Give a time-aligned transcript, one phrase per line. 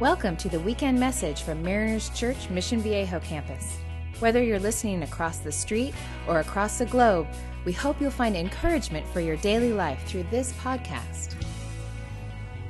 [0.00, 3.78] Welcome to the weekend message from Mariners Church Mission Viejo campus.
[4.18, 5.94] Whether you're listening across the street
[6.26, 7.28] or across the globe,
[7.64, 11.36] we hope you'll find encouragement for your daily life through this podcast.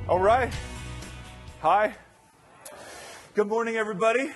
[0.07, 0.53] All right.
[1.61, 1.95] Hi.
[3.33, 4.29] Good morning, everybody.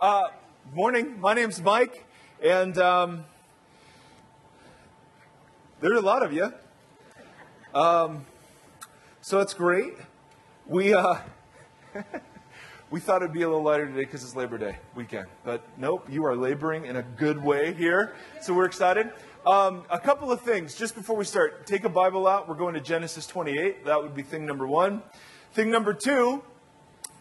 [0.00, 0.28] Uh,
[0.72, 1.18] morning.
[1.18, 2.06] My name's Mike,
[2.40, 3.24] and um,
[5.80, 6.52] there are a lot of you.
[7.74, 8.26] Um,
[9.22, 9.94] so it's great.
[10.68, 11.16] We uh,
[12.90, 16.06] we thought it'd be a little lighter today because it's Labor Day weekend, but nope.
[16.08, 19.10] You are laboring in a good way here, so we're excited.
[19.46, 21.66] Um, a couple of things just before we start.
[21.66, 22.48] Take a Bible out.
[22.48, 23.84] We're going to Genesis 28.
[23.84, 25.02] That would be thing number one.
[25.52, 26.42] Thing number two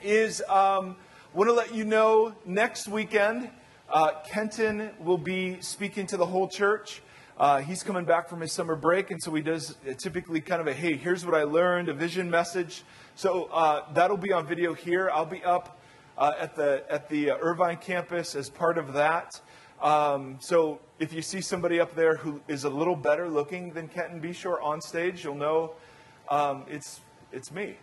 [0.01, 0.97] is um,
[1.33, 3.49] want to let you know next weekend
[3.89, 7.01] uh, Kenton will be speaking to the whole church.
[7.39, 10.67] Uh, he's coming back from his summer break, and so he does typically kind of
[10.67, 12.83] a hey, here's what I learned, a vision message.
[13.17, 15.09] So uh, that'll be on video here.
[15.11, 15.81] I'll be up
[16.19, 19.41] uh, at the at the uh, Irvine campus as part of that.
[19.81, 23.87] Um, so if you see somebody up there who is a little better looking than
[23.87, 25.71] Kenton Beshore on stage, you'll know
[26.29, 26.99] um, it's
[27.31, 27.77] it's me.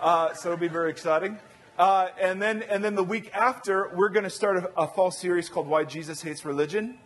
[0.00, 1.38] Uh, so it'll be very exciting.
[1.78, 5.10] Uh, and then and then the week after, we're going to start a, a fall
[5.10, 6.96] series called "Why Jesus Hates Religion."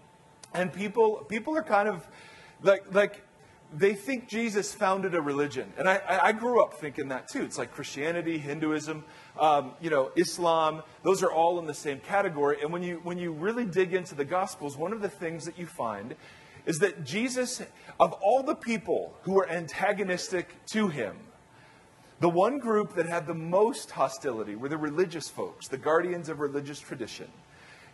[0.55, 2.07] And people, people are kind of
[2.63, 3.23] like, like
[3.77, 5.73] they think Jesus founded a religion.
[5.77, 7.43] And I, I grew up thinking that too.
[7.43, 9.05] It's like Christianity, Hinduism,
[9.39, 12.59] um, you know, Islam, those are all in the same category.
[12.63, 15.59] And when you, when you really dig into the Gospels, one of the things that
[15.59, 16.15] you find
[16.67, 17.61] is that Jesus,
[17.99, 21.17] of all the people who were antagonistic to him,
[22.21, 26.39] the one group that had the most hostility were the religious folks, the guardians of
[26.39, 27.29] religious tradition.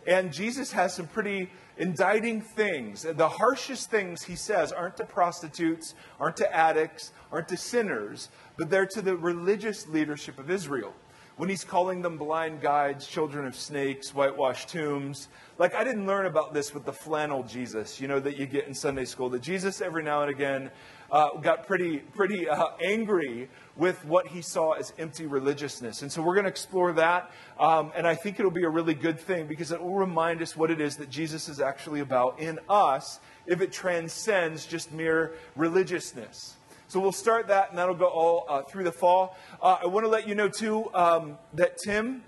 [0.07, 3.03] And Jesus has some pretty indicting things.
[3.03, 8.69] The harshest things he says aren't to prostitutes, aren't to addicts, aren't to sinners, but
[8.69, 10.93] they're to the religious leadership of Israel.
[11.37, 15.27] When he's calling them blind guides, children of snakes, whitewashed tombs.
[15.57, 18.67] Like, I didn't learn about this with the flannel Jesus, you know, that you get
[18.67, 19.29] in Sunday school.
[19.29, 20.69] That Jesus, every now and again,
[21.11, 26.01] uh, got pretty, pretty uh, angry with what he saw as empty religiousness.
[26.01, 27.31] And so we're going to explore that.
[27.59, 30.55] Um, and I think it'll be a really good thing because it will remind us
[30.55, 35.33] what it is that Jesus is actually about in us if it transcends just mere
[35.55, 36.55] religiousness.
[36.87, 39.37] So we'll start that, and that'll go all uh, through the fall.
[39.61, 42.21] Uh, I want to let you know, too, um, that Tim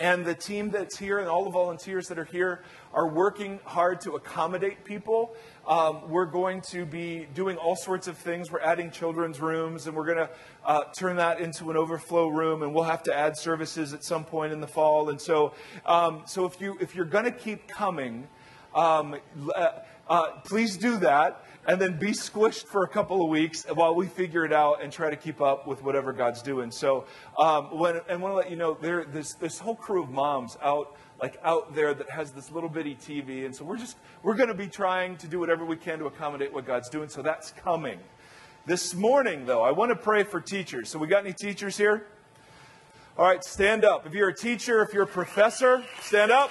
[0.00, 4.00] and the team that's here and all the volunteers that are here are working hard
[4.02, 5.34] to accommodate people.
[5.66, 8.50] Um, we're going to be doing all sorts of things.
[8.50, 10.30] We're adding children's rooms, and we're going to
[10.64, 14.24] uh, turn that into an overflow room, and we'll have to add services at some
[14.24, 15.10] point in the fall.
[15.10, 15.54] And so,
[15.84, 18.28] um, so if you if you're going to keep coming,
[18.74, 19.16] um,
[19.54, 19.68] uh,
[20.08, 24.06] uh, please do that and then be squished for a couple of weeks while we
[24.06, 26.70] figure it out and try to keep up with whatever God's doing.
[26.70, 27.04] So,
[27.38, 30.56] um, when, and want to let you know, there, this, this whole crew of moms
[30.62, 34.36] out, like out there that has this little bitty TV, and so we're just, we're
[34.36, 37.08] going to be trying to do whatever we can to accommodate what God's doing.
[37.08, 37.98] So that's coming.
[38.66, 40.90] This morning, though, I want to pray for teachers.
[40.90, 42.06] So we got any teachers here?
[43.18, 44.06] All right, stand up.
[44.06, 46.50] If you're a teacher, if you're a professor, stand up.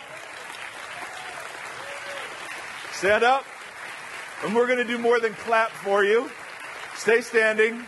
[2.91, 3.45] Stand up.
[4.43, 6.29] And we're going to do more than clap for you.
[6.95, 7.83] Stay standing.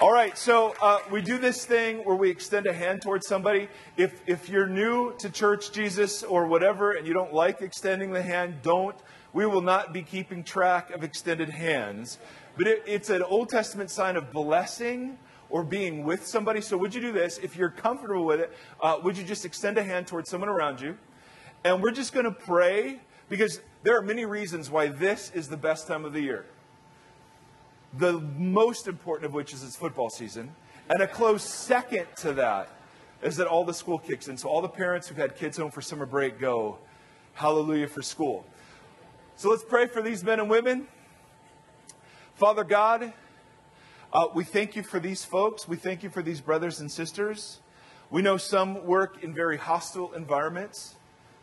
[0.00, 3.68] All right, so uh, we do this thing where we extend a hand towards somebody.
[3.96, 8.20] If, if you're new to church Jesus or whatever and you don't like extending the
[8.20, 8.96] hand, don't.
[9.32, 12.18] We will not be keeping track of extended hands.
[12.56, 15.18] But it, it's an Old Testament sign of blessing
[15.50, 16.62] or being with somebody.
[16.62, 17.38] So would you do this?
[17.38, 20.80] If you're comfortable with it, uh, would you just extend a hand towards someone around
[20.80, 20.98] you?
[21.64, 25.56] And we're just going to pray because there are many reasons why this is the
[25.56, 26.46] best time of the year.
[27.94, 30.54] The most important of which is it's football season.
[30.90, 32.70] And a close second to that
[33.22, 34.36] is that all the school kicks in.
[34.36, 36.78] So all the parents who've had kids home for summer break go,
[37.34, 38.44] hallelujah for school.
[39.36, 40.88] So let's pray for these men and women.
[42.34, 43.12] Father God,
[44.12, 45.68] uh, we thank you for these folks.
[45.68, 47.60] We thank you for these brothers and sisters.
[48.10, 50.96] We know some work in very hostile environments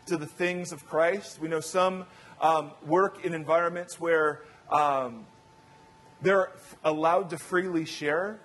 [0.08, 1.40] to the things of Christ.
[1.40, 2.06] We know some
[2.42, 5.26] um, work in environments where um,
[6.22, 6.52] they're
[6.84, 8.40] allowed to freely share.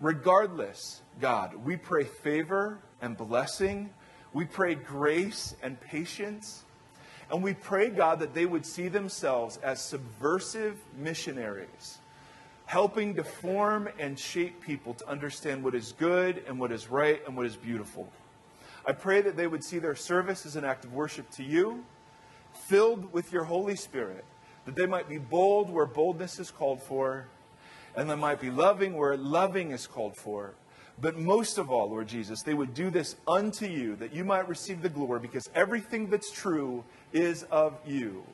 [0.00, 3.90] Regardless, God, we pray favor and blessing.
[4.32, 6.64] We pray grace and patience.
[7.30, 11.98] And we pray, God, that they would see themselves as subversive missionaries,
[12.66, 17.20] helping to form and shape people to understand what is good and what is right
[17.26, 18.08] and what is beautiful.
[18.86, 21.84] I pray that they would see their service as an act of worship to you,
[22.68, 24.24] filled with your Holy Spirit,
[24.66, 27.26] that they might be bold where boldness is called for,
[27.96, 30.54] and they might be loving where loving is called for,
[31.00, 34.48] But most of all, Lord Jesus, they would do this unto you, that you might
[34.48, 38.24] receive the glory, because everything that's true is of you,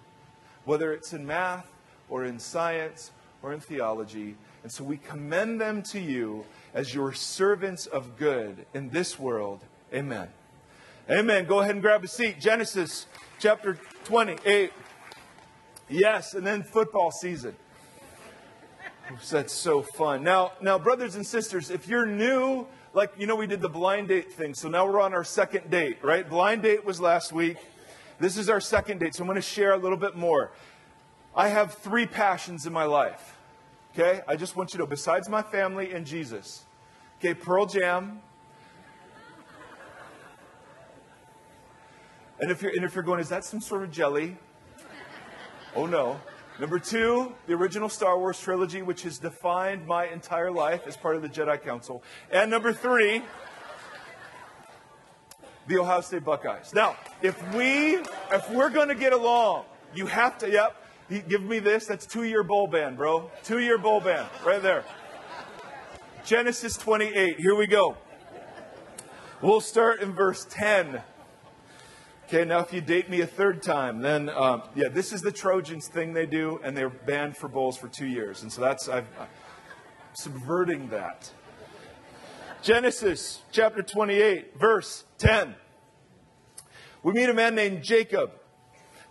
[0.64, 1.66] whether it's in math
[2.08, 3.12] or in science
[3.42, 4.36] or in theology.
[4.62, 6.44] And so we commend them to you
[6.74, 9.64] as your servants of good in this world.
[9.94, 10.28] Amen.
[11.10, 11.44] Amen.
[11.44, 12.38] Go ahead and grab a seat.
[12.38, 13.06] Genesis
[13.40, 14.70] chapter 28.
[15.88, 17.56] Yes, and then football season.
[19.28, 20.22] That's so fun.
[20.22, 22.64] Now, now, brothers and sisters, if you're new,
[22.94, 25.68] like you know, we did the blind date thing, so now we're on our second
[25.68, 26.28] date, right?
[26.28, 27.56] Blind date was last week.
[28.20, 30.52] This is our second date, so I'm going to share a little bit more.
[31.34, 33.36] I have three passions in my life.
[33.94, 36.66] Okay, I just want you to besides my family and Jesus,
[37.18, 38.22] okay, Pearl Jam.
[42.40, 44.36] And if you're and if you're going, is that some sort of jelly?
[45.76, 46.20] Oh no.
[46.58, 51.16] Number two, the original Star Wars trilogy, which has defined my entire life as part
[51.16, 52.02] of the Jedi Council.
[52.30, 53.22] And number three,
[55.68, 56.74] the Ohio State Buckeyes.
[56.74, 57.96] Now, if we
[58.30, 59.64] if we're going to get along,
[59.94, 60.50] you have to.
[60.50, 60.76] Yep,
[61.28, 61.86] give me this.
[61.86, 63.30] That's two year bowl ban, bro.
[63.42, 64.84] Two year bowl ban, right there.
[66.24, 67.38] Genesis 28.
[67.38, 67.96] Here we go.
[69.40, 71.02] We'll start in verse 10.
[72.32, 75.32] Okay, now if you date me a third time, then um, yeah, this is the
[75.32, 78.88] Trojans thing they do, and they're banned for bowls for two years, and so that's
[78.88, 79.06] i am
[80.12, 81.28] subverting that.
[82.62, 85.56] Genesis chapter 28, verse 10.
[87.02, 88.30] We meet a man named Jacob.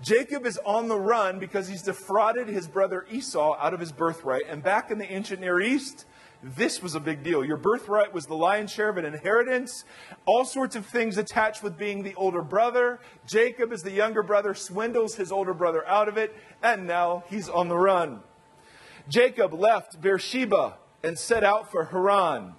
[0.02, 4.44] Jacob is on the run because he's defrauded his brother Esau out of his birthright.
[4.48, 6.06] And back in the ancient Near East,
[6.42, 7.44] this was a big deal.
[7.44, 9.84] Your birthright was the lion's share of an inheritance,
[10.26, 13.00] all sorts of things attached with being the older brother.
[13.28, 16.34] Jacob, as the younger brother, swindles his older brother out of it,
[16.64, 18.22] and now he's on the run.
[19.10, 22.54] Jacob left Beersheba and set out for Haran.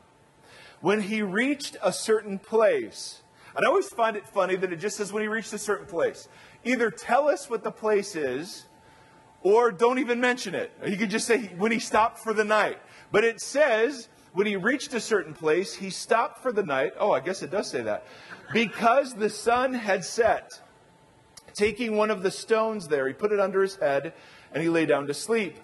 [0.80, 3.22] When he reached a certain place,
[3.54, 5.86] and I always find it funny that it just says when he reached a certain
[5.86, 6.28] place.
[6.64, 8.66] Either tell us what the place is,
[9.42, 10.70] or don't even mention it.
[10.84, 12.78] He could just say when he stopped for the night.
[13.12, 16.92] But it says, when he reached a certain place, he stopped for the night.
[16.98, 18.06] Oh, I guess it does say that.
[18.52, 20.60] Because the sun had set.
[21.54, 24.12] Taking one of the stones there, he put it under his head
[24.52, 25.56] and he lay down to sleep.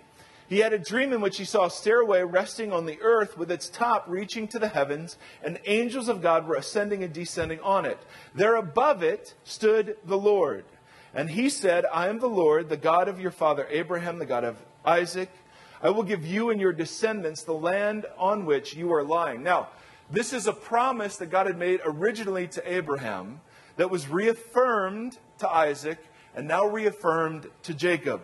[0.49, 3.51] He had a dream in which he saw a stairway resting on the earth with
[3.51, 7.85] its top reaching to the heavens, and angels of God were ascending and descending on
[7.85, 7.99] it.
[8.33, 10.65] There above it stood the Lord.
[11.13, 14.45] And he said, I am the Lord, the God of your father Abraham, the God
[14.45, 15.31] of Isaac
[15.83, 19.43] I will give you and your descendants the land on which you are lying.
[19.43, 19.69] Now,
[20.11, 23.41] this is a promise that God had made originally to Abraham
[23.77, 25.99] that was reaffirmed to Isaac
[26.35, 28.23] and now reaffirmed to Jacob.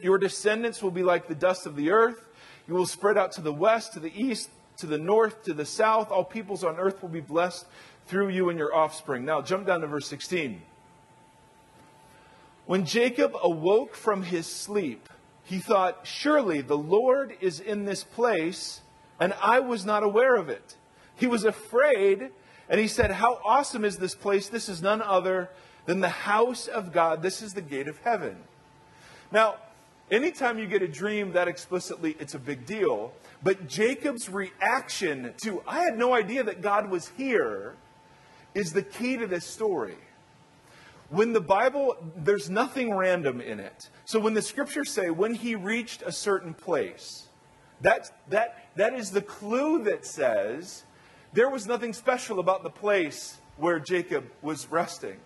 [0.00, 2.28] Your descendants will be like the dust of the earth.
[2.68, 5.64] You will spread out to the west, to the east, to the north, to the
[5.64, 6.10] south.
[6.10, 7.66] All peoples on earth will be blessed
[8.06, 9.24] through you and your offspring.
[9.24, 10.60] Now, jump down to verse 16.
[12.66, 15.08] When Jacob awoke from his sleep,
[15.44, 18.80] he thought, Surely the Lord is in this place,
[19.20, 20.76] and I was not aware of it.
[21.14, 22.30] He was afraid,
[22.68, 24.48] and he said, How awesome is this place?
[24.48, 25.50] This is none other
[25.86, 27.22] than the house of God.
[27.22, 28.36] This is the gate of heaven.
[29.30, 29.56] Now,
[30.10, 33.12] anytime you get a dream that explicitly, it's a big deal.
[33.42, 37.74] But Jacob's reaction to, I had no idea that God was here,
[38.54, 39.96] is the key to this story.
[41.10, 43.90] When the Bible, there's nothing random in it.
[44.04, 47.28] So when the scriptures say, when he reached a certain place,
[47.82, 50.84] that, that, that is the clue that says
[51.32, 55.16] there was nothing special about the place where Jacob was resting.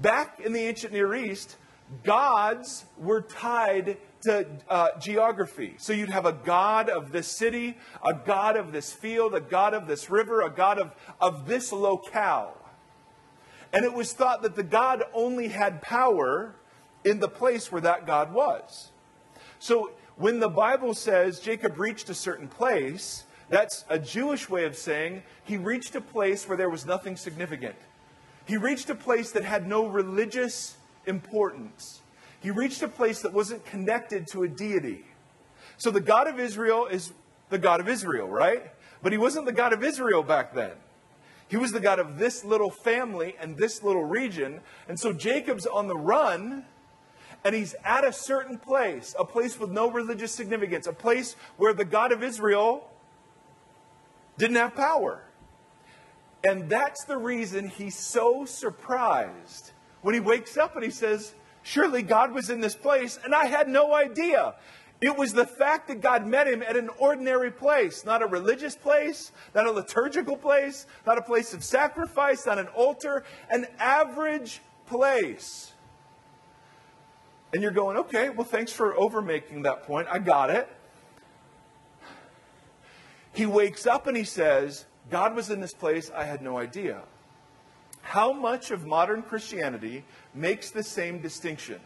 [0.00, 1.56] Back in the ancient Near East,
[2.02, 5.74] gods were tied to uh, geography.
[5.78, 9.74] So you'd have a god of this city, a god of this field, a god
[9.74, 12.56] of this river, a god of, of this locale.
[13.72, 16.54] And it was thought that the God only had power
[17.04, 18.90] in the place where that God was.
[19.58, 24.76] So when the Bible says Jacob reached a certain place, that's a Jewish way of
[24.76, 27.76] saying he reached a place where there was nothing significant.
[28.46, 32.00] He reached a place that had no religious importance.
[32.40, 35.04] He reached a place that wasn't connected to a deity.
[35.76, 37.12] So the God of Israel is
[37.50, 38.70] the God of Israel, right?
[39.02, 40.72] But he wasn't the God of Israel back then.
[41.48, 44.60] He was the God of this little family and this little region.
[44.88, 46.64] And so Jacob's on the run
[47.44, 51.72] and he's at a certain place, a place with no religious significance, a place where
[51.72, 52.90] the God of Israel
[54.36, 55.22] didn't have power.
[56.44, 62.02] And that's the reason he's so surprised when he wakes up and he says, Surely
[62.02, 64.54] God was in this place, and I had no idea.
[65.00, 68.74] It was the fact that God met him at an ordinary place, not a religious
[68.74, 74.60] place, not a liturgical place, not a place of sacrifice, not an altar, an average
[74.86, 75.72] place.
[77.52, 80.08] And you're going, okay, well, thanks for overmaking that point.
[80.10, 80.68] I got it.
[83.32, 87.02] He wakes up and he says, God was in this place, I had no idea.
[88.02, 91.80] How much of modern Christianity makes the same distinction?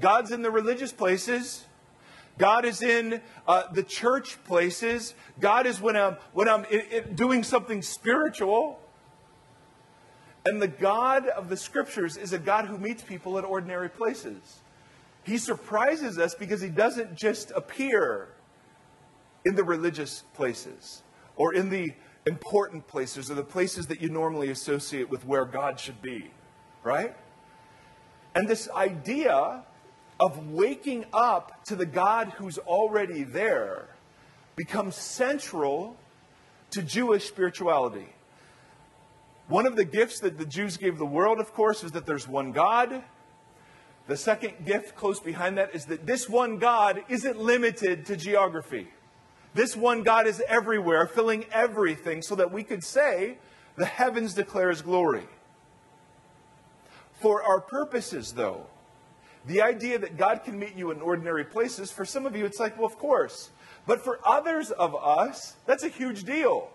[0.00, 1.66] God's in the religious places.
[2.38, 5.14] God is in uh, the church places.
[5.38, 6.64] God is when I'm, when I'm
[7.14, 8.80] doing something spiritual.
[10.44, 14.60] And the God of the scriptures is a God who meets people at ordinary places.
[15.24, 18.28] He surprises us because he doesn't just appear
[19.44, 21.02] in the religious places
[21.36, 21.92] or in the
[22.26, 26.30] important places or the places that you normally associate with where God should be,
[26.82, 27.14] right?
[28.34, 29.64] And this idea
[30.20, 33.88] of waking up to the God who's already there
[34.56, 35.96] becomes central
[36.70, 38.08] to Jewish spirituality.
[39.48, 42.28] One of the gifts that the Jews gave the world, of course, is that there's
[42.28, 43.02] one God.
[44.06, 48.88] The second gift close behind that is that this one God isn't limited to geography.
[49.54, 53.36] This one God is everywhere, filling everything, so that we could say,
[53.76, 55.26] the heavens declare his glory.
[57.20, 58.66] For our purposes, though,
[59.46, 62.60] the idea that God can meet you in ordinary places, for some of you, it's
[62.60, 63.50] like, well, of course.
[63.86, 66.70] But for others of us, that's a huge deal.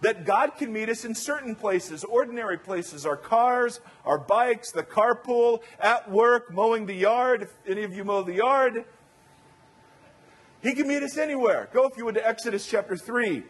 [0.00, 4.82] That God can meet us in certain places, ordinary places, our cars, our bikes, the
[4.82, 8.84] carpool, at work, mowing the yard, if any of you mow the yard.
[10.62, 11.68] He can meet us anywhere.
[11.72, 13.42] Go, if you would, to Exodus chapter 3.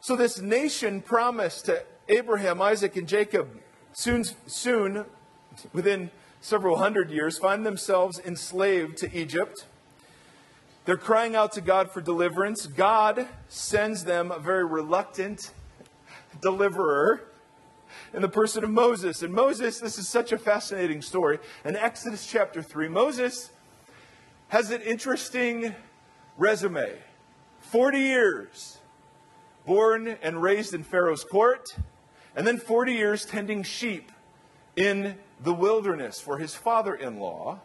[0.00, 3.48] So, this nation promised to Abraham, Isaac, and Jacob
[3.92, 5.04] soon, soon
[5.72, 6.10] within
[6.40, 9.66] several hundred years, find themselves enslaved to Egypt.
[10.84, 12.66] They're crying out to God for deliverance.
[12.66, 15.50] God sends them a very reluctant
[16.40, 17.22] deliverer
[18.14, 19.22] in the person of Moses.
[19.22, 21.38] And Moses, this is such a fascinating story.
[21.64, 23.50] In Exodus chapter 3, Moses
[24.48, 25.74] has an interesting
[26.38, 26.94] resume
[27.60, 28.78] 40 years
[29.66, 31.76] born and raised in Pharaoh's court,
[32.34, 34.10] and then 40 years tending sheep
[34.76, 37.60] in the wilderness for his father in law.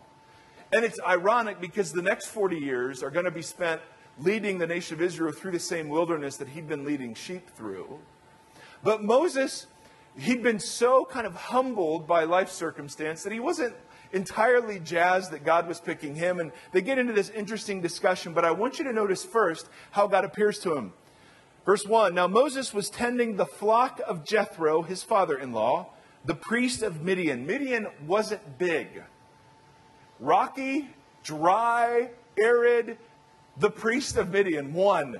[0.71, 3.81] And it's ironic because the next 40 years are going to be spent
[4.19, 7.99] leading the nation of Israel through the same wilderness that he'd been leading sheep through.
[8.83, 9.67] But Moses,
[10.17, 13.75] he'd been so kind of humbled by life circumstance that he wasn't
[14.11, 16.39] entirely jazzed that God was picking him.
[16.39, 20.07] And they get into this interesting discussion, but I want you to notice first how
[20.07, 20.93] God appears to him.
[21.65, 25.89] Verse 1 Now Moses was tending the flock of Jethro, his father in law
[26.25, 27.45] the priest of Midian.
[27.45, 29.03] Midian wasn't big.
[30.19, 30.89] Rocky,
[31.23, 32.97] dry, arid,
[33.57, 35.17] the priest of Midian, won.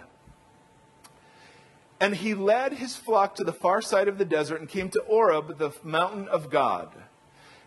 [2.00, 5.04] And he led his flock to the far side of the desert and came to
[5.08, 6.90] Horeb, the mountain of God.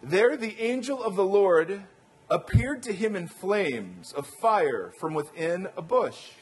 [0.02, 1.85] There the angel of the Lord
[2.28, 6.33] appeared to him in flames of fire from within a bush.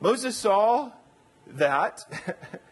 [0.00, 0.92] Moses saw
[1.46, 2.04] that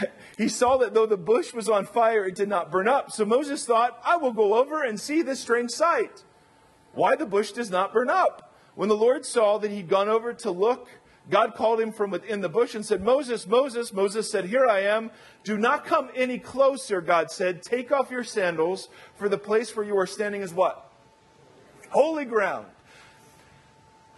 [0.38, 3.12] he saw that though the bush was on fire, it did not burn up.
[3.12, 6.24] So Moses thought, I will go over and see this strange sight.
[6.92, 8.54] Why the bush does not burn up.
[8.74, 10.88] When the Lord saw that he'd gone over to look,
[11.30, 13.92] God called him from within the bush and said, Moses, Moses.
[13.92, 15.10] Moses said, Here I am.
[15.44, 17.62] Do not come any closer, God said.
[17.62, 20.90] Take off your sandals, for the place where you are standing is what?
[21.90, 22.66] Holy ground.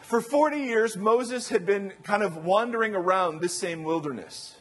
[0.02, 4.56] For 40 years, Moses had been kind of wandering around this same wilderness.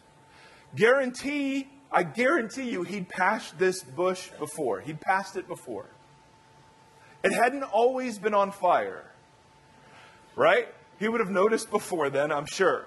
[0.76, 4.82] Guarantee, I guarantee you, he'd passed this bush before.
[4.82, 5.88] He'd passed it before.
[7.24, 9.06] It hadn't always been on fire,
[10.36, 10.68] right?
[11.00, 12.86] He would have noticed before then, I'm sure.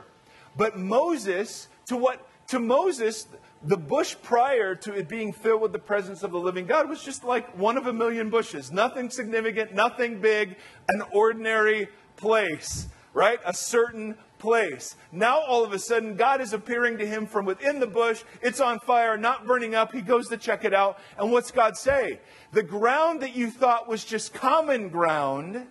[0.57, 3.27] But Moses, to what to Moses,
[3.63, 7.03] the bush prior to it being filled with the presence of the living God was
[7.03, 8.73] just like one of a million bushes.
[8.73, 10.57] Nothing significant, nothing big,
[10.89, 13.39] an ordinary place, right?
[13.45, 14.97] A certain place.
[15.13, 18.25] Now, all of a sudden, God is appearing to him from within the bush.
[18.43, 19.93] It's on fire, not burning up.
[19.93, 20.99] He goes to check it out.
[21.17, 22.21] And what's God say?
[22.51, 25.67] The ground that you thought was just common ground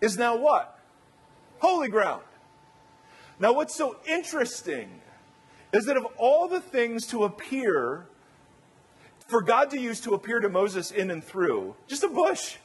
[0.00, 0.80] is now what?
[1.58, 2.22] Holy ground.
[3.38, 4.88] Now, what's so interesting
[5.72, 8.06] is that of all the things to appear,
[9.28, 12.56] for God to use to appear to Moses in and through, just a bush.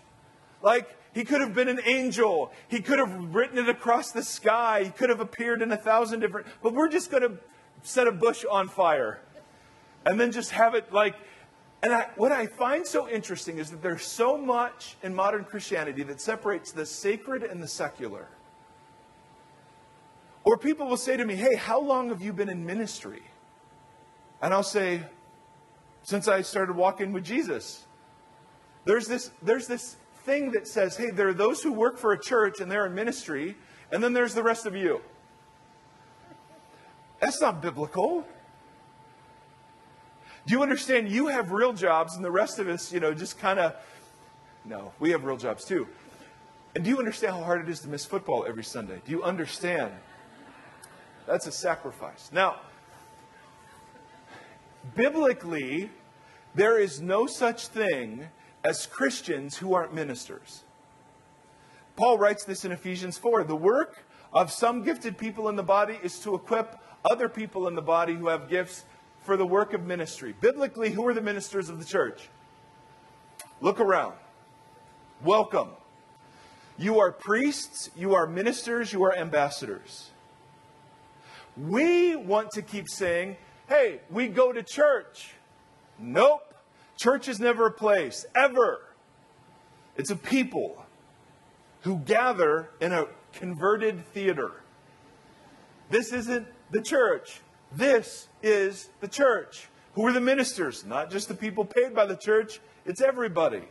[0.61, 2.51] Like, he could have been an angel.
[2.67, 4.83] He could have written it across the sky.
[4.85, 7.37] He could have appeared in a thousand different, but we're just going to
[7.83, 9.19] set a bush on fire
[10.05, 11.15] and then just have it like
[11.83, 16.03] And I, what I find so interesting is that there's so much in modern Christianity
[16.03, 18.27] that separates the sacred and the secular.
[20.43, 23.23] Or people will say to me, Hey, how long have you been in ministry?
[24.41, 25.03] And I'll say,
[26.03, 27.85] Since I started walking with Jesus.
[28.85, 32.19] There's this, there's this thing that says, Hey, there are those who work for a
[32.19, 33.55] church and they're in ministry,
[33.91, 35.01] and then there's the rest of you.
[37.19, 38.25] That's not biblical.
[40.47, 41.09] Do you understand?
[41.09, 43.75] You have real jobs, and the rest of us, you know, just kind of.
[44.65, 45.87] No, we have real jobs too.
[46.73, 49.01] And do you understand how hard it is to miss football every Sunday?
[49.05, 49.91] Do you understand?
[51.27, 52.29] That's a sacrifice.
[52.33, 52.57] Now,
[54.95, 55.89] biblically,
[56.55, 58.27] there is no such thing
[58.63, 60.63] as Christians who aren't ministers.
[61.95, 63.43] Paul writes this in Ephesians 4.
[63.43, 64.03] The work
[64.33, 68.13] of some gifted people in the body is to equip other people in the body
[68.13, 68.85] who have gifts
[69.21, 70.33] for the work of ministry.
[70.39, 72.29] Biblically, who are the ministers of the church?
[73.59, 74.13] Look around.
[75.23, 75.69] Welcome.
[76.77, 80.09] You are priests, you are ministers, you are ambassadors.
[81.55, 83.37] We want to keep saying,
[83.67, 85.33] hey, we go to church.
[85.99, 86.50] Nope.
[87.01, 88.81] Church is never a place, ever.
[89.97, 90.85] It's a people
[91.79, 94.61] who gather in a converted theater.
[95.89, 97.41] This isn't the church.
[97.75, 99.67] This is the church.
[99.95, 100.85] Who are the ministers?
[100.85, 103.63] Not just the people paid by the church, it's everybody.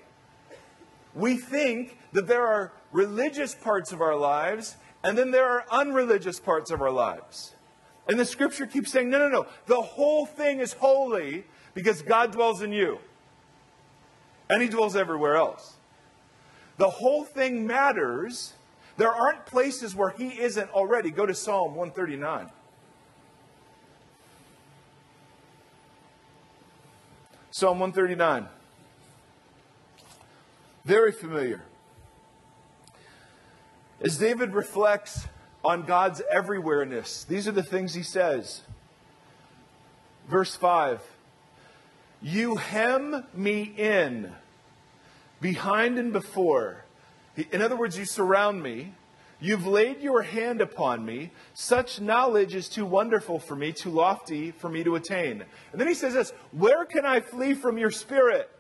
[1.14, 6.40] We think that there are religious parts of our lives and then there are unreligious
[6.40, 7.54] parts of our lives.
[8.08, 9.46] And the scripture keeps saying, no, no, no.
[9.66, 11.44] The whole thing is holy
[11.75, 12.99] because God dwells in you.
[14.50, 15.76] And he dwells everywhere else.
[16.76, 18.52] The whole thing matters.
[18.97, 21.11] There aren't places where he isn't already.
[21.11, 22.50] Go to Psalm 139.
[27.50, 28.49] Psalm 139.
[30.85, 31.62] Very familiar.
[34.00, 35.26] As David reflects
[35.62, 38.62] on God's everywhereness, these are the things he says.
[40.28, 41.02] Verse 5
[42.23, 44.32] You hem me in,
[45.40, 46.84] behind and before.
[47.50, 48.94] In other words, you surround me.
[49.42, 51.30] You've laid your hand upon me.
[51.54, 55.42] Such knowledge is too wonderful for me, too lofty for me to attain.
[55.72, 58.50] And then he says this Where can I flee from your spirit?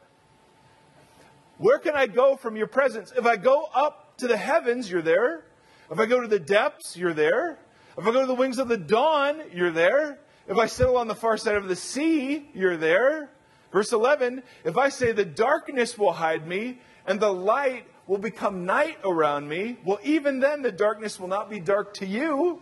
[1.58, 3.12] Where can I go from your presence?
[3.14, 5.44] If I go up to the heavens, you're there.
[5.90, 7.58] If I go to the depths, you're there.
[7.98, 10.18] If I go to the wings of the dawn, you're there.
[10.48, 13.30] If I settle on the far side of the sea, you're there.
[13.72, 18.66] Verse 11 If I say the darkness will hide me and the light will become
[18.66, 22.60] night around me, well, even then the darkness will not be dark to you.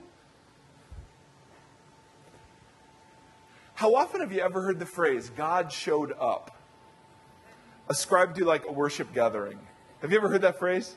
[3.74, 6.56] How often have you ever heard the phrase, God showed up?
[7.88, 9.58] Ascribed to like a worship gathering.
[10.00, 10.94] Have you ever heard that phrase?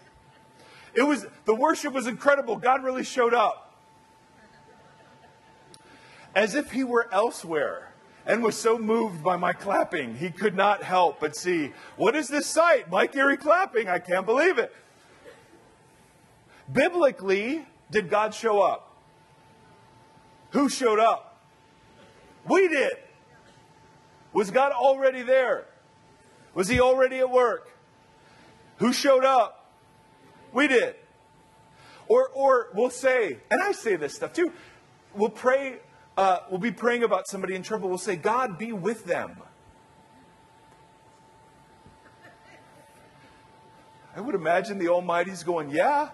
[0.94, 2.58] It was, the worship was incredible.
[2.58, 3.80] God really showed up.
[6.36, 7.91] As if he were elsewhere
[8.32, 12.30] and was so moved by my clapping, he could not help but see, what is
[12.30, 12.90] this sight?
[12.90, 13.90] Mike Erie clapping.
[13.90, 14.74] I can't believe it.
[16.72, 18.96] Biblically, did God show up?
[20.52, 21.44] Who showed up?
[22.48, 22.94] We did.
[24.32, 25.66] Was God already there?
[26.54, 27.70] Was he already at work?
[28.78, 29.74] Who showed up?
[30.54, 30.96] We did.
[32.08, 34.54] Or, or we'll say, and I say this stuff too,
[35.14, 35.80] we'll pray
[36.22, 39.38] uh, we'll be praying about somebody in trouble, we'll say, God, be with them.
[44.16, 46.10] I would imagine the Almighty's going, Yeah,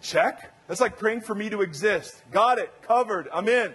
[0.00, 0.52] check.
[0.68, 2.22] That's like praying for me to exist.
[2.30, 3.74] Got it, covered, I'm in.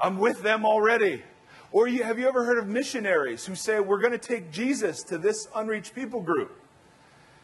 [0.00, 1.24] I'm with them already.
[1.72, 5.02] Or you, have you ever heard of missionaries who say, We're going to take Jesus
[5.04, 6.56] to this unreached people group?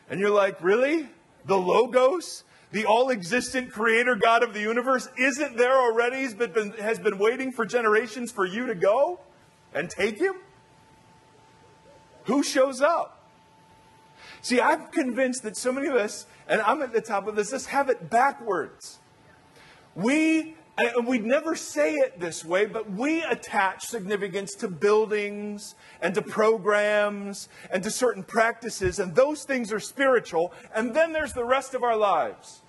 [0.08, 1.08] And you're like, Really?
[1.46, 2.44] The Logos?
[2.70, 7.18] The all existent creator God of the universe isn't there already, has been, has been
[7.18, 9.20] waiting for generations for you to go
[9.72, 10.34] and take him?
[12.24, 13.26] Who shows up?
[14.42, 17.50] See, I'm convinced that so many of us, and I'm at the top of this,
[17.50, 18.98] just have it backwards.
[19.94, 26.14] We, and we'd never say it this way, but we attach significance to buildings and
[26.14, 30.52] to programs and to certain practices, and those things are spiritual.
[30.74, 32.60] And then there's the rest of our lives.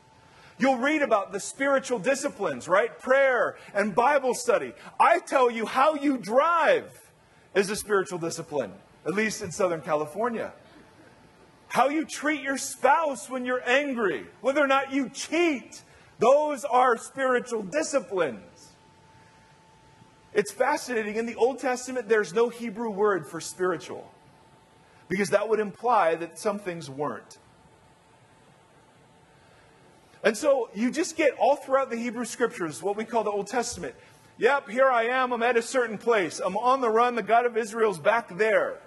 [0.57, 2.97] You'll read about the spiritual disciplines, right?
[2.99, 4.73] Prayer and Bible study.
[4.99, 7.11] I tell you, how you drive
[7.55, 8.73] is a spiritual discipline,
[9.05, 10.51] at least in Southern California.
[11.69, 15.83] How you treat your spouse when you're angry, whether or not you cheat,
[16.19, 18.73] those are spiritual disciplines.
[20.33, 21.15] It's fascinating.
[21.15, 24.09] In the Old Testament, there's no Hebrew word for spiritual
[25.07, 27.39] because that would imply that some things weren't.
[30.23, 33.47] And so you just get all throughout the Hebrew scriptures, what we call the Old
[33.47, 33.95] Testament.
[34.37, 35.31] Yep, here I am.
[35.31, 36.39] I'm at a certain place.
[36.39, 37.15] I'm on the run.
[37.15, 38.79] The God of Israel's back there.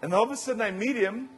[0.00, 1.30] And all of a sudden I meet him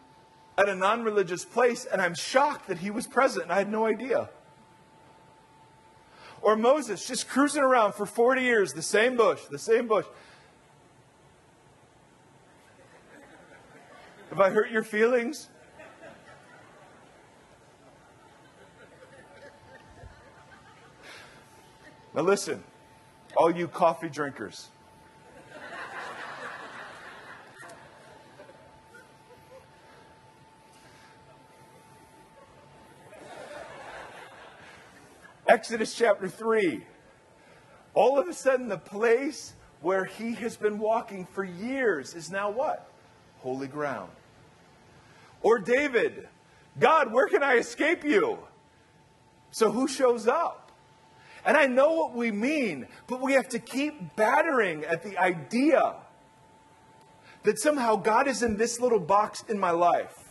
[0.57, 3.87] at a non religious place, and I'm shocked that he was present, I had no
[3.87, 4.29] idea.
[6.43, 10.05] Or Moses just cruising around for 40 years, the same bush, the same bush.
[14.29, 15.49] Have I hurt your feelings?
[22.15, 22.63] Now, listen,
[23.37, 24.69] all you coffee drinkers.
[35.55, 36.85] Exodus chapter 3.
[37.95, 42.51] All of a sudden, the place where he has been walking for years is now
[42.51, 42.91] what?
[43.39, 44.11] Holy ground.
[45.43, 46.27] Or David,
[46.81, 48.41] God, where can I escape you?
[49.53, 50.73] So who shows up?
[51.47, 55.95] And I know what we mean, but we have to keep battering at the idea
[57.45, 60.24] that somehow God is in this little box in my life.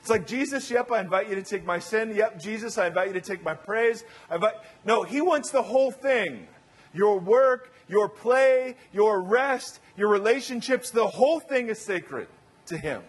[0.00, 2.14] It's like, Jesus, yep, I invite you to take my sin.
[2.14, 4.04] Yep, Jesus, I invite you to take my praise.
[4.30, 4.54] I invite...
[4.84, 6.48] No, he wants the whole thing
[6.92, 10.90] your work, your play, your rest, your relationships.
[10.90, 12.28] The whole thing is sacred
[12.66, 13.02] to him.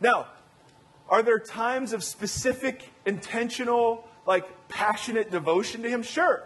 [0.00, 0.28] Now,
[1.08, 6.02] are there times of specific, intentional, like passionate devotion to him?
[6.02, 6.44] Sure.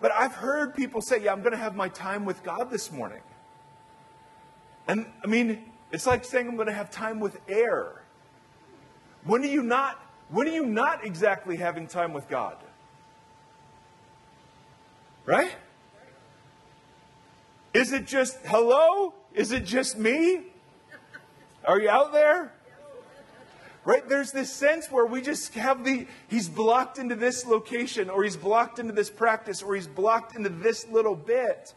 [0.00, 2.92] But I've heard people say, yeah, I'm going to have my time with God this
[2.92, 3.20] morning.
[4.86, 8.02] And I mean, it's like saying I'm going to have time with air.
[9.24, 12.56] When are you not when are you not exactly having time with God?
[15.24, 15.52] Right?
[17.72, 19.14] Is it just hello?
[19.34, 20.46] Is it just me?
[21.64, 22.52] Are you out there?
[23.84, 24.06] Right?
[24.08, 28.36] There's this sense where we just have the, he's blocked into this location, or he's
[28.36, 31.74] blocked into this practice, or he's blocked into this little bit.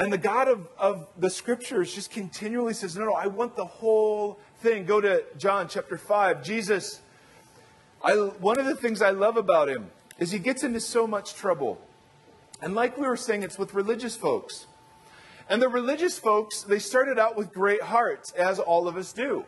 [0.00, 3.66] And the God of, of the scriptures just continually says, No, no, I want the
[3.66, 4.86] whole thing.
[4.86, 6.42] Go to John chapter 5.
[6.42, 7.02] Jesus,
[8.02, 11.34] I, one of the things I love about him is he gets into so much
[11.34, 11.78] trouble.
[12.62, 14.66] And like we were saying, it's with religious folks.
[15.50, 19.44] And the religious folks, they started out with great hearts, as all of us do.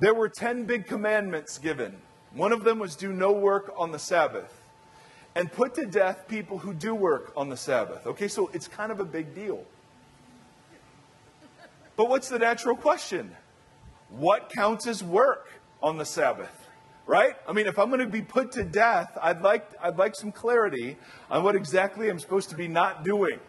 [0.00, 1.98] There were 10 big commandments given.
[2.34, 4.59] One of them was do no work on the Sabbath
[5.34, 8.06] and put to death people who do work on the Sabbath.
[8.06, 9.64] Okay, so it's kind of a big deal.
[11.96, 13.34] But what's the natural question?
[14.08, 15.48] What counts as work
[15.82, 16.56] on the Sabbath?
[17.06, 17.36] Right?
[17.48, 20.32] I mean, if I'm going to be put to death, I'd like, I'd like some
[20.32, 20.96] clarity
[21.30, 23.40] on what exactly I'm supposed to be not doing.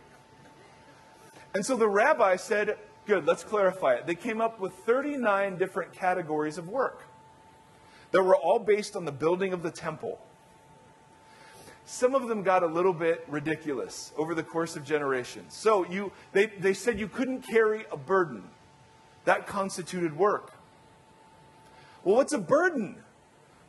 [1.54, 4.06] And so the rabbi said, Good, let's clarify it.
[4.06, 7.04] They came up with 39 different categories of work
[8.12, 10.20] that were all based on the building of the temple.
[11.92, 15.54] Some of them got a little bit ridiculous over the course of generations.
[15.54, 18.44] So you, they, they said you couldn't carry a burden.
[19.26, 20.54] That constituted work.
[22.06, 22.96] Well, what's a burden?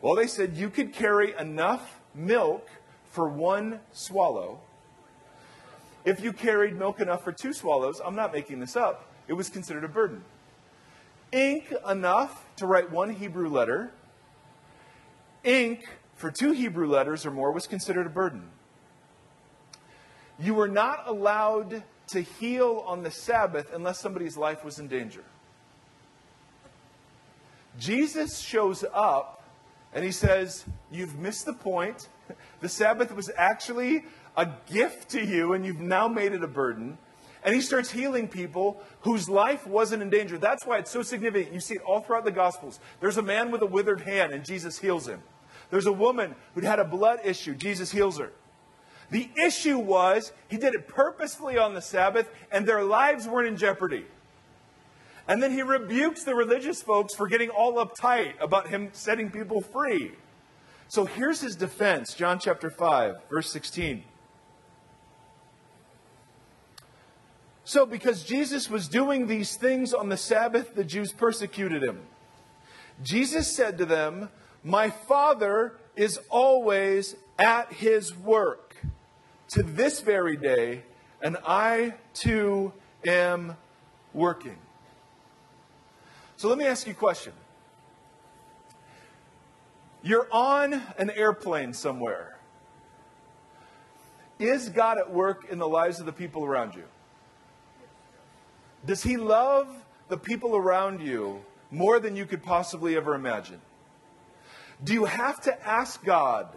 [0.01, 2.69] Well, they said you could carry enough milk
[3.11, 4.61] for one swallow.
[6.05, 9.49] If you carried milk enough for two swallows, I'm not making this up, it was
[9.49, 10.23] considered a burden.
[11.33, 13.91] Ink enough to write one Hebrew letter.
[15.43, 15.89] Ink
[16.23, 18.49] for two Hebrew letters or more was considered a burden.
[20.39, 21.83] You were not allowed
[22.13, 25.25] to heal on the Sabbath unless somebody's life was in danger.
[27.77, 29.43] Jesus shows up
[29.93, 32.09] and he says, You've missed the point.
[32.61, 34.05] The Sabbath was actually
[34.37, 36.97] a gift to you, and you've now made it a burden.
[37.45, 40.39] And he starts healing people whose life wasn't in danger.
[40.39, 41.53] That's why it's so significant.
[41.53, 42.79] You see it all throughout the Gospels.
[43.01, 45.21] There's a man with a withered hand, and Jesus heals him.
[45.73, 47.55] There's a woman who'd had a blood issue.
[47.55, 48.31] Jesus heals her.
[49.11, 53.57] The issue was he did it purposefully on the Sabbath, and their lives weren't in
[53.57, 54.05] jeopardy.
[55.27, 59.63] And then he rebukes the religious folks for getting all uptight about him setting people
[59.63, 60.13] free.
[60.89, 64.05] So here's his defense John chapter 5, verse 16.
[67.65, 72.03] So, because Jesus was doing these things on the Sabbath, the Jews persecuted him.
[73.03, 74.29] Jesus said to them,
[74.65, 78.77] my Father is always at his work
[79.49, 80.83] to this very day,
[81.21, 82.73] and I too
[83.07, 83.57] am
[84.15, 84.59] working.
[86.37, 87.33] So let me ask you a question.
[90.03, 92.39] You're on an airplane somewhere,
[94.39, 96.85] is God at work in the lives of the people around you?
[98.85, 99.69] Does He love
[100.09, 103.61] the people around you more than you could possibly ever imagine?
[104.85, 106.49] Do you have to ask God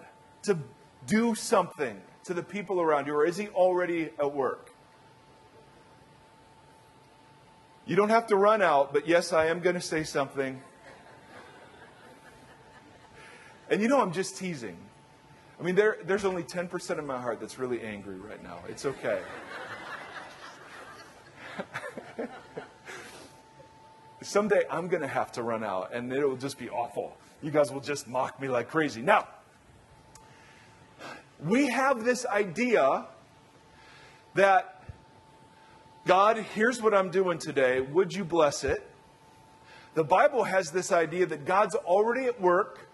[0.43, 0.57] to
[1.05, 4.71] do something to the people around you, or is He already at work?
[7.85, 10.61] You don't have to run out, but yes, I am going to say something.
[13.69, 14.77] And you know, I'm just teasing.
[15.59, 18.59] I mean, there, there's only 10% of my heart that's really angry right now.
[18.67, 19.19] It's okay.
[24.25, 27.15] Someday I'm going to have to run out, and it will just be awful.
[27.43, 29.03] You guys will just mock me like crazy.
[29.03, 29.27] Now,
[31.43, 33.05] we have this idea
[34.33, 34.83] that
[36.07, 37.81] God, here's what I'm doing today.
[37.81, 38.89] Would you bless it?
[39.93, 42.89] The Bible has this idea that God's already at work,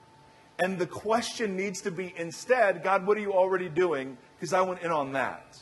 [0.61, 4.17] and the question needs to be instead, God, what are you already doing?
[4.37, 5.57] Because I went in on that.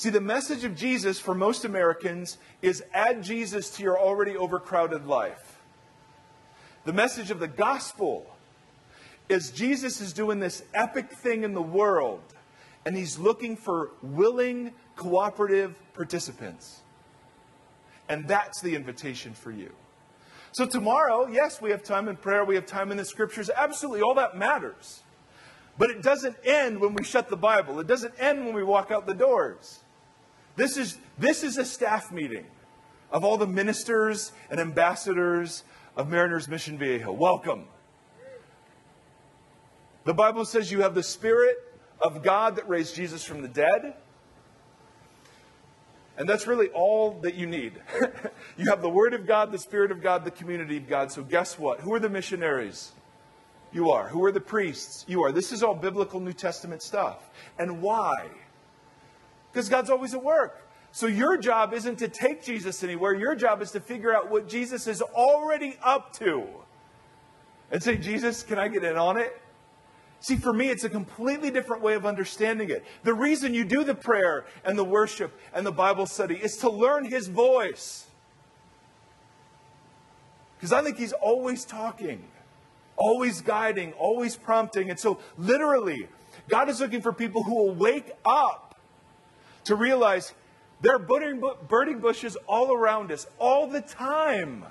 [0.00, 5.04] See, the message of Jesus for most Americans is add Jesus to your already overcrowded
[5.04, 5.58] life.
[6.86, 8.26] The message of the gospel
[9.28, 12.22] is Jesus is doing this epic thing in the world,
[12.86, 16.80] and he's looking for willing, cooperative participants.
[18.08, 19.70] And that's the invitation for you.
[20.52, 23.50] So, tomorrow, yes, we have time in prayer, we have time in the scriptures.
[23.54, 25.02] Absolutely, all that matters.
[25.76, 28.90] But it doesn't end when we shut the Bible, it doesn't end when we walk
[28.90, 29.79] out the doors.
[30.60, 32.44] This is, this is a staff meeting
[33.10, 35.64] of all the ministers and ambassadors
[35.96, 37.12] of Mariners Mission Viejo.
[37.12, 37.64] Welcome.
[40.04, 41.56] The Bible says you have the Spirit
[42.02, 43.94] of God that raised Jesus from the dead.
[46.18, 47.80] And that's really all that you need.
[48.58, 51.10] you have the Word of God, the Spirit of God, the community of God.
[51.10, 51.80] So, guess what?
[51.80, 52.92] Who are the missionaries?
[53.72, 54.08] You are.
[54.08, 55.06] Who are the priests?
[55.08, 55.32] You are.
[55.32, 57.30] This is all biblical New Testament stuff.
[57.58, 58.28] And why?
[59.52, 60.66] Because God's always at work.
[60.92, 63.14] So, your job isn't to take Jesus anywhere.
[63.14, 66.46] Your job is to figure out what Jesus is already up to.
[67.70, 69.40] And say, Jesus, can I get in on it?
[70.18, 72.84] See, for me, it's a completely different way of understanding it.
[73.04, 76.70] The reason you do the prayer and the worship and the Bible study is to
[76.70, 78.06] learn His voice.
[80.58, 82.24] Because I think He's always talking,
[82.96, 84.90] always guiding, always prompting.
[84.90, 86.08] And so, literally,
[86.48, 88.69] God is looking for people who will wake up
[89.70, 90.34] to realize
[90.80, 94.64] there are burning bushes all around us all the time.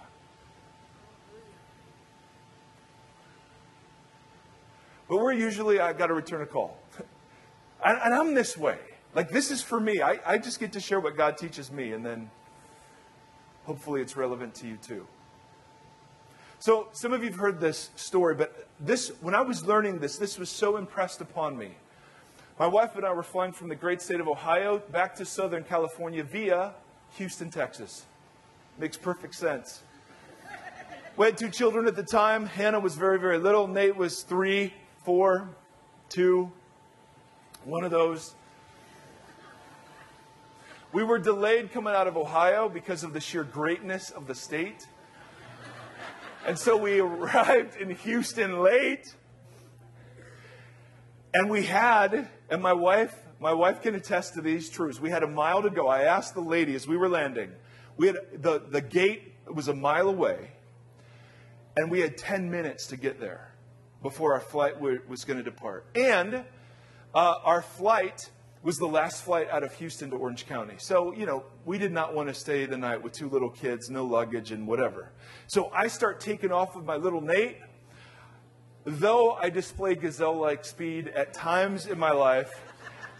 [5.07, 6.77] But we're usually, I've got to return a call.
[7.85, 8.77] and, and, I'm this way.
[9.15, 10.01] Like, this is for me.
[10.01, 12.29] I, I just get to share what God teaches me, and then
[13.63, 15.07] hopefully it's relevant to you too.
[16.59, 20.17] So, some of you have heard this story, but this, when I was learning this,
[20.17, 21.71] this was so impressed upon me.
[22.59, 25.63] My wife and I were flying from the great state of Ohio back to Southern
[25.63, 26.73] California via
[27.11, 28.05] Houston, Texas.
[28.77, 29.81] Makes perfect sense.
[31.15, 32.45] We had two children at the time.
[32.45, 33.65] Hannah was very, very little.
[33.65, 34.73] Nate was three
[35.05, 35.49] four,
[36.09, 36.51] two,
[37.63, 38.35] one of those.
[40.91, 44.85] We were delayed coming out of Ohio because of the sheer greatness of the state.
[46.45, 49.15] And so we arrived in Houston late.
[51.33, 54.99] And we had, and my wife, my wife can attest to these truths.
[54.99, 55.87] We had a mile to go.
[55.87, 57.51] I asked the lady as we were landing.
[57.97, 60.51] We had the, the gate was a mile away,
[61.77, 63.51] and we had 10 minutes to get there
[64.01, 65.85] before our flight was going to depart.
[65.95, 66.45] And
[67.13, 68.29] uh, our flight
[68.61, 70.75] was the last flight out of Houston to Orange County.
[70.77, 73.89] So, you know, we did not want to stay the night with two little kids,
[73.89, 75.11] no luggage, and whatever.
[75.47, 77.57] So I start taking off with my little Nate.
[78.91, 82.59] Though I display gazelle like speed at times in my life,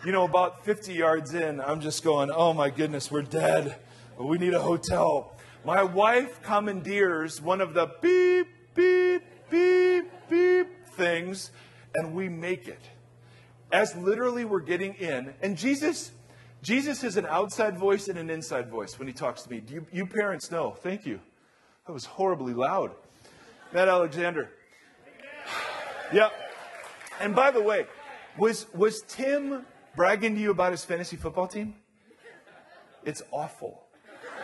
[0.04, 3.76] you know, about 50 yards in, I'm just going, oh my goodness, we're dead.
[4.18, 5.38] We need a hotel.
[5.64, 11.52] My wife commandeers one of the beep, beep, beep, beep things,
[11.94, 12.82] and we make it.
[13.72, 16.12] As literally we're getting in, and Jesus,
[16.64, 19.60] Jesus has an outside voice and an inside voice when he talks to me.
[19.60, 20.72] Do you, you parents know?
[20.72, 21.20] Thank you.
[21.86, 22.90] That was horribly loud.
[23.72, 24.50] Matt Alexander.
[26.14, 26.34] Yep.
[27.20, 27.86] And by the way,
[28.38, 31.76] was was Tim bragging to you about his fantasy football team?
[33.04, 33.84] It's awful.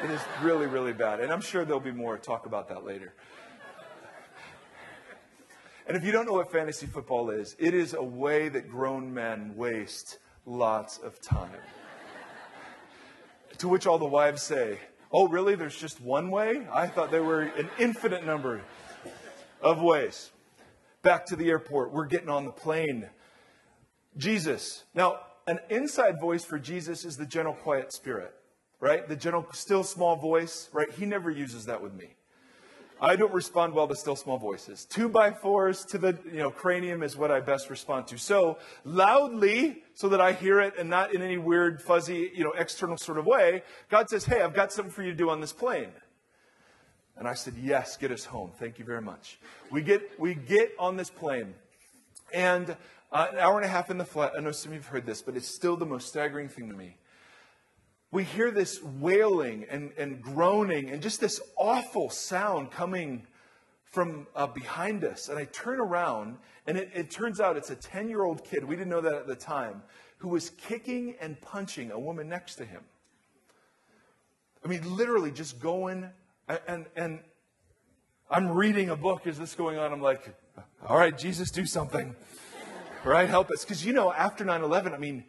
[0.03, 1.19] It is really, really bad.
[1.19, 3.13] And I'm sure there'll be more talk about that later.
[5.87, 9.13] And if you don't know what fantasy football is, it is a way that grown
[9.13, 11.51] men waste lots of time.
[13.59, 14.79] to which all the wives say,
[15.11, 15.55] Oh, really?
[15.55, 16.67] There's just one way?
[16.73, 18.61] I thought there were an infinite number
[19.61, 20.31] of ways.
[21.05, 21.93] Back to the airport.
[21.93, 23.07] We're getting on the plane.
[24.17, 24.85] Jesus.
[24.95, 28.33] Now, an inside voice for Jesus is the gentle, quiet spirit,
[28.79, 29.07] right?
[29.07, 30.91] The gentle, still, small voice, right?
[30.91, 32.15] He never uses that with me.
[32.99, 34.85] I don't respond well to still small voices.
[34.85, 38.17] Two by fours to the you know, cranium is what I best respond to.
[38.17, 42.53] So loudly, so that I hear it and not in any weird, fuzzy, you know,
[42.57, 45.39] external sort of way, God says, Hey, I've got something for you to do on
[45.39, 45.91] this plane.
[47.17, 48.51] And I said, Yes, get us home.
[48.59, 49.39] Thank you very much.
[49.71, 51.53] We get, we get on this plane.
[52.33, 52.75] And
[53.11, 54.89] uh, an hour and a half in the flight, I know some of you have
[54.89, 56.97] heard this, but it's still the most staggering thing to me
[58.15, 63.27] we hear this wailing and, and groaning and just this awful sound coming
[63.83, 65.27] from uh, behind us.
[65.27, 68.63] And I turn around, and it, it turns out it's a 10 year old kid,
[68.63, 69.83] we didn't know that at the time,
[70.19, 72.83] who was kicking and punching a woman next to him.
[74.63, 76.09] I mean, literally just going,
[76.67, 77.19] and, and
[78.29, 79.91] I'm reading a book as this going on.
[79.91, 80.35] I'm like,
[80.87, 82.15] all right, Jesus, do something.
[83.03, 83.29] right?
[83.29, 83.63] Help us.
[83.63, 85.25] Because, you know, after 9 11, I mean,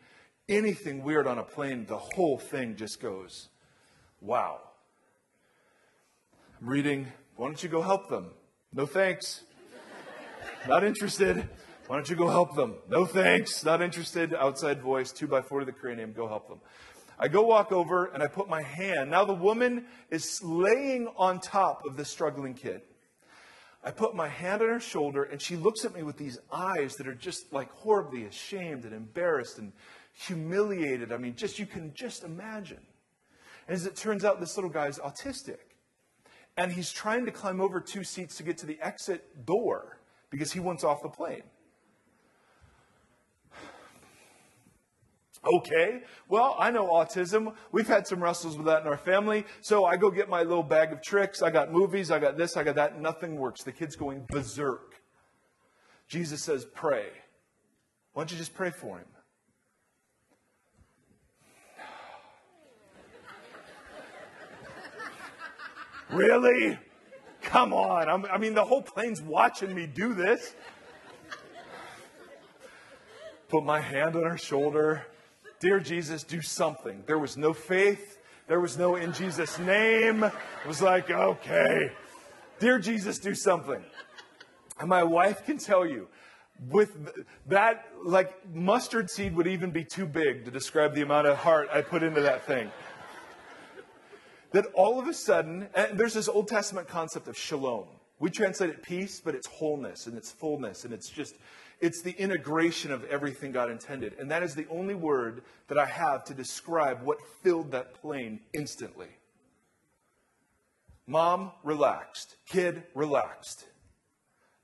[0.49, 3.49] anything weird on a plane, the whole thing just goes,
[4.21, 4.61] wow.
[6.61, 8.31] I'm reading, why don't you go help them?
[8.73, 9.43] No thanks.
[10.69, 11.49] Not interested.
[11.87, 12.75] Why don't you go help them?
[12.89, 13.65] No thanks.
[13.65, 14.35] Not interested.
[14.35, 16.61] Outside voice, two by four to the cranium, go help them.
[17.19, 19.11] I go walk over and I put my hand.
[19.11, 22.83] Now the woman is laying on top of the struggling kid.
[23.83, 26.97] I put my hand on her shoulder and she looks at me with these eyes
[26.97, 29.73] that are just like horribly ashamed and embarrassed and
[30.13, 31.13] humiliated.
[31.13, 32.81] I mean, just you can just imagine.
[33.69, 35.59] And as it turns out, this little guy is autistic.
[36.57, 40.01] And he's trying to climb over two seats to get to the exit door
[40.31, 41.43] because he wants off the plane.
[45.47, 47.55] Okay, well, I know autism.
[47.71, 49.45] We've had some wrestles with that in our family.
[49.61, 51.41] So I go get my little bag of tricks.
[51.41, 53.01] I got movies, I got this, I got that.
[53.01, 53.63] Nothing works.
[53.63, 54.95] The kid's going berserk.
[56.09, 57.11] Jesus says, Pray.
[58.13, 59.07] Why don't you just pray for him?
[66.11, 66.79] Really?
[67.43, 68.09] Come on.
[68.09, 70.55] I'm, i mean, the whole plane's watching me do this.
[73.49, 75.05] Put my hand on her shoulder.
[75.59, 77.03] Dear Jesus, do something.
[77.07, 78.19] There was no faith.
[78.47, 80.23] There was no in Jesus' name.
[80.23, 80.33] It
[80.67, 81.91] was like, okay.
[82.59, 83.83] Dear Jesus, do something.
[84.79, 86.09] And my wife can tell you,
[86.71, 86.97] with
[87.49, 91.69] that, like mustard seed would even be too big to describe the amount of heart
[91.73, 92.71] I put into that thing
[94.53, 97.85] that all of a sudden, and there's this Old Testament concept of shalom.
[98.19, 101.35] We translate it peace, but it's wholeness and it's fullness and it's just,
[101.81, 104.15] it's the integration of everything God intended.
[104.19, 108.41] And that is the only word that I have to describe what filled that plane
[108.55, 109.09] instantly.
[111.07, 112.37] Mom relaxed.
[112.47, 113.67] Kid relaxed.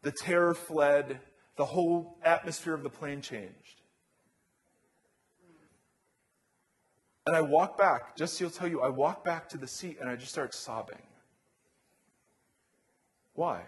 [0.03, 1.21] The terror fled.
[1.57, 3.83] The whole atmosphere of the plane changed.
[7.27, 9.99] And I walk back, just so he'll tell you, I walk back to the seat
[10.01, 11.03] and I just start sobbing.
[13.35, 13.63] Why?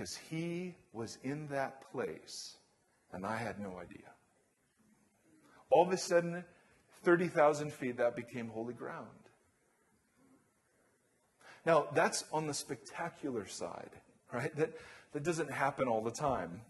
[0.00, 2.56] Because he was in that place
[3.12, 4.08] and I had no idea.
[5.68, 6.42] All of a sudden,
[7.02, 9.08] 30,000 feet, that became holy ground.
[11.66, 13.90] Now, that's on the spectacular side,
[14.32, 14.56] right?
[14.56, 14.72] That,
[15.12, 16.62] that doesn't happen all the time.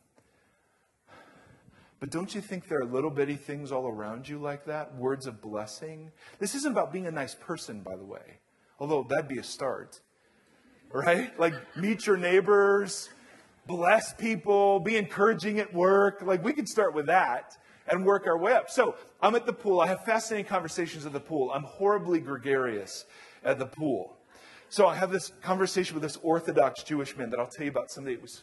[2.00, 4.96] But don't you think there are little bitty things all around you like that?
[4.96, 6.10] Words of blessing?
[6.40, 8.40] This isn't about being a nice person, by the way,
[8.80, 10.00] although that'd be a start,
[10.92, 11.38] right?
[11.38, 13.08] Like, meet your neighbors,
[13.70, 16.22] bless people, be encouraging at work.
[16.22, 17.56] Like, we can start with that
[17.88, 18.68] and work our way up.
[18.68, 19.80] So, I'm at the pool.
[19.80, 21.50] I have fascinating conversations at the pool.
[21.52, 23.04] I'm horribly gregarious
[23.44, 24.16] at the pool.
[24.68, 27.90] So, I have this conversation with this Orthodox Jewish man that I'll tell you about
[27.90, 28.14] someday.
[28.14, 28.42] It was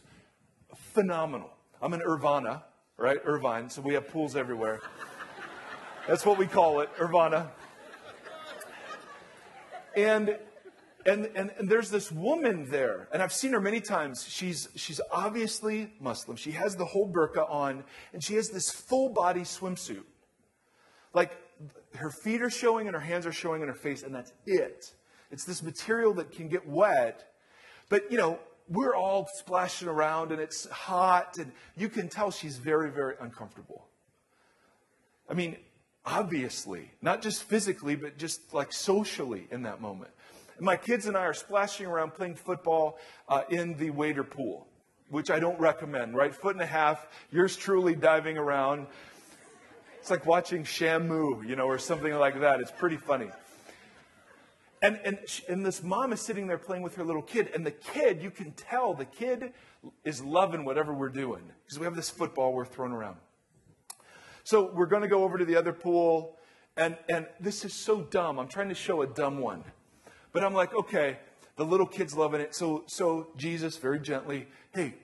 [0.74, 1.50] phenomenal.
[1.80, 2.64] I'm in Irvana,
[2.96, 3.18] right?
[3.24, 3.70] Irvine.
[3.70, 4.80] So we have pools everywhere.
[6.06, 7.48] That's what we call it, Irvana.
[9.94, 10.38] And,
[11.06, 14.26] and, and, and there's this woman there, and I've seen her many times.
[14.28, 16.36] She's, she's obviously Muslim.
[16.36, 20.04] She has the whole burqa on, and she has this full body swimsuit.
[21.14, 21.36] Like
[21.94, 24.92] her feet are showing and her hands are showing and her face, and that's it.
[25.30, 27.32] It's this material that can get wet.
[27.88, 32.58] But, you know, we're all splashing around and it's hot, and you can tell she's
[32.58, 33.86] very, very uncomfortable.
[35.28, 35.56] I mean,
[36.04, 40.10] obviously, not just physically, but just like socially in that moment.
[40.58, 42.98] And my kids and I are splashing around playing football
[43.28, 44.66] uh, in the wader pool,
[45.08, 46.34] which I don't recommend, right?
[46.34, 48.88] Foot and a half, yours truly diving around.
[50.00, 52.60] It's like watching Shamu, you know, or something like that.
[52.60, 53.30] It's pretty funny.
[54.82, 57.50] And, and, and this mom is sitting there playing with her little kid.
[57.54, 59.52] And the kid, you can tell the kid
[60.04, 63.16] is loving whatever we're doing because we have this football we're throwing around.
[64.44, 66.36] So we're going to go over to the other pool.
[66.76, 68.38] And, and this is so dumb.
[68.38, 69.64] I'm trying to show a dumb one.
[70.32, 71.18] But I'm like, okay,
[71.56, 72.54] the little kid's loving it.
[72.54, 74.94] So, so Jesus, very gently, hey,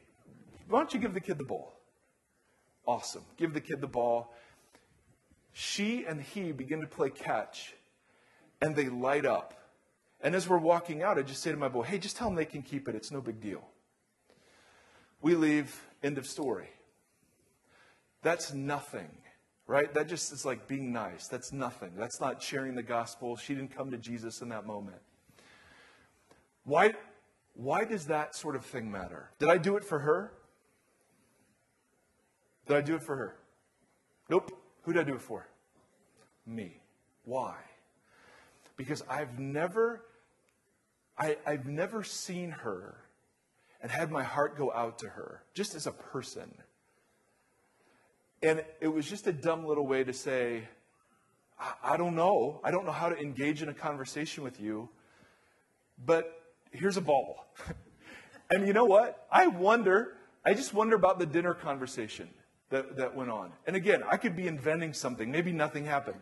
[0.68, 1.75] why don't you give the kid the ball?
[2.87, 3.22] Awesome.
[3.37, 4.35] Give the kid the ball.
[5.53, 7.75] She and he begin to play catch,
[8.61, 9.55] and they light up.
[10.20, 12.37] And as we're walking out, I just say to my boy, hey, just tell them
[12.37, 12.95] they can keep it.
[12.95, 13.62] It's no big deal.
[15.20, 16.68] We leave, end of story.
[18.22, 19.11] That's nothing,
[19.66, 19.93] right?
[19.95, 21.29] That just is like being nice.
[21.29, 21.93] That's nothing.
[21.97, 23.37] That's not sharing the gospel.
[23.37, 25.01] She didn't come to Jesus in that moment.
[26.65, 26.95] Why,
[27.55, 29.31] why does that sort of thing matter?
[29.39, 30.33] Did I do it for her?
[32.67, 33.37] Did I do it for her?
[34.29, 34.51] Nope.
[34.83, 35.47] Who did I do it for?
[36.47, 36.81] Me.
[37.25, 37.57] Why?
[38.77, 40.05] Because I've never,
[41.19, 42.97] I, I've never seen her
[43.81, 46.55] and had my heart go out to her, just as a person.
[48.43, 50.65] And it was just a dumb little way to say,
[51.59, 52.61] I, I don't know.
[52.65, 54.89] I don't know how to engage in a conversation with you,
[56.05, 56.43] but
[56.75, 57.47] here's a ball.
[58.51, 59.27] and you know what?
[59.31, 62.29] I wonder, I just wonder about the dinner conversation
[62.70, 63.53] that, that went on.
[63.66, 65.31] And again, I could be inventing something.
[65.31, 66.20] Maybe nothing happened.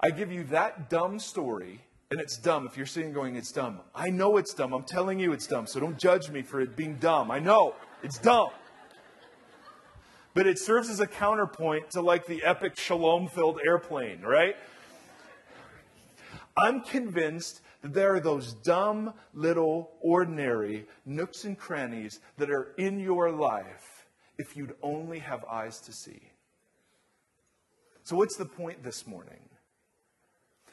[0.00, 1.80] I give you that dumb story,
[2.10, 3.80] and it's dumb if you're sitting going, it's dumb.
[3.94, 4.72] I know it's dumb.
[4.72, 7.30] I'm telling you it's dumb, so don't judge me for it being dumb.
[7.30, 8.50] I know it's dumb.
[10.34, 14.54] But it serves as a counterpoint to like the epic shalom filled airplane, right?
[16.56, 22.98] I'm convinced that there are those dumb, little, ordinary nooks and crannies that are in
[22.98, 24.06] your life
[24.36, 26.20] if you'd only have eyes to see.
[28.02, 29.40] So, what's the point this morning?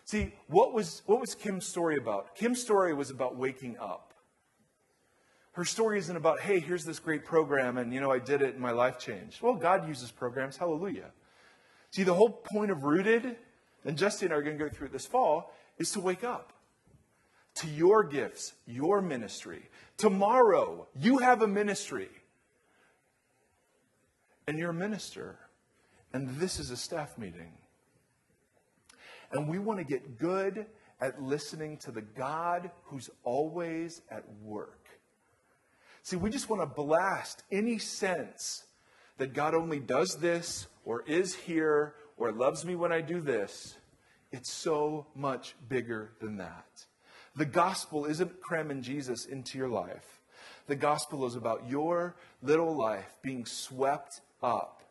[0.06, 2.36] See, what was, what was Kim's story about?
[2.36, 4.14] Kim's story was about waking up.
[5.54, 8.54] Her story isn't about, hey, here's this great program and, you know, I did it
[8.54, 9.42] and my life changed.
[9.42, 10.58] Well, God uses programs.
[10.58, 11.12] Hallelujah.
[11.92, 13.38] See, the whole point of Rooted,
[13.84, 16.54] and Justin are going to go through it this fall, is to wake up
[17.56, 19.70] to your gifts, your ministry.
[19.98, 22.10] Tomorrow, you have a ministry.
[24.48, 25.40] And you're a minister.
[26.14, 27.54] And this is a staff meeting.
[29.32, 30.66] And we want to get good
[31.02, 34.88] at listening to the God who's always at work.
[36.04, 38.64] See, we just want to blast any sense
[39.18, 43.76] that God only does this or is here or loves me when I do this.
[44.32, 46.86] It's so much bigger than that.
[47.36, 50.22] The gospel isn't cramming Jesus into your life.
[50.68, 54.82] The gospel is about your little life being swept up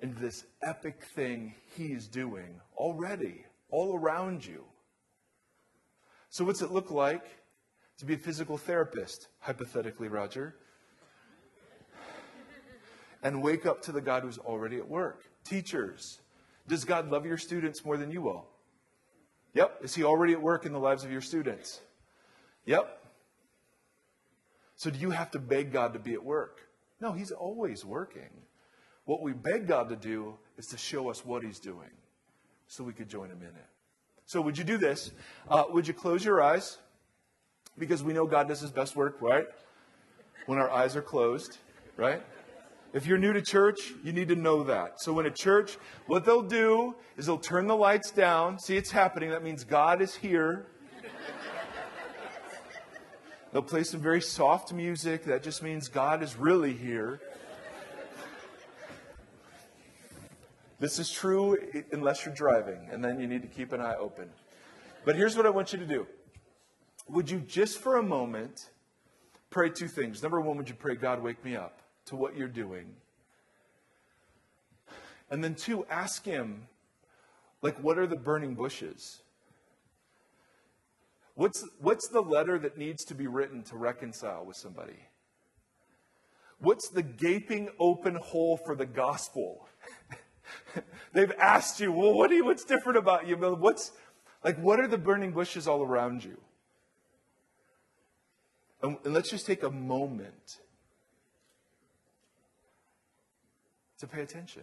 [0.00, 4.64] into this epic thing he's doing already, all around you.
[6.30, 7.24] So, what's it look like
[7.98, 10.54] to be a physical therapist, hypothetically, Roger?
[13.22, 15.24] And wake up to the God who's already at work.
[15.42, 16.20] Teachers,
[16.68, 18.46] does God love your students more than you will?
[19.58, 19.80] Yep.
[19.82, 21.80] Is he already at work in the lives of your students?
[22.66, 23.02] Yep.
[24.76, 26.60] So do you have to beg God to be at work?
[27.00, 28.30] No, he's always working.
[29.04, 31.90] What we beg God to do is to show us what he's doing
[32.68, 33.66] so we could join him in it.
[34.26, 35.10] So would you do this?
[35.50, 36.78] Uh, would you close your eyes?
[37.76, 39.46] Because we know God does his best work, right?
[40.46, 41.58] When our eyes are closed,
[41.96, 42.22] right?
[42.94, 45.00] If you're new to church, you need to know that.
[45.00, 45.76] So, when a church,
[46.06, 48.58] what they'll do is they'll turn the lights down.
[48.58, 49.30] See, it's happening.
[49.30, 50.66] That means God is here.
[53.52, 55.24] they'll play some very soft music.
[55.24, 57.20] That just means God is really here.
[60.80, 61.58] This is true
[61.92, 64.30] unless you're driving, and then you need to keep an eye open.
[65.04, 66.06] But here's what I want you to do
[67.08, 68.70] Would you just for a moment
[69.50, 70.22] pray two things?
[70.22, 71.82] Number one, would you pray, God, wake me up?
[72.08, 72.94] To what you're doing.
[75.30, 76.68] And then, two, ask Him,
[77.62, 79.20] like, what are the burning bushes?
[81.34, 84.98] What's, what's the letter that needs to be written to reconcile with somebody?
[86.58, 89.68] What's the gaping open hole for the gospel?
[91.12, 93.36] They've asked you, well, what you, what's different about you?
[93.36, 93.92] What's,
[94.42, 96.40] like, what are the burning bushes all around you?
[98.82, 100.60] And, and let's just take a moment
[103.98, 104.62] to pay attention.